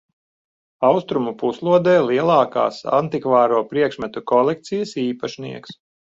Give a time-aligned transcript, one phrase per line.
[0.87, 5.79] Austrumu puslodē lielākās antikvāro priekšmetu kolekcijas īpašnieks.